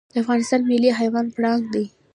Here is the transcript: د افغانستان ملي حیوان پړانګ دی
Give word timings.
د 0.11 0.13
افغانستان 0.23 0.61
ملي 0.71 0.91
حیوان 0.99 1.25
پړانګ 1.35 1.63
دی 1.73 1.85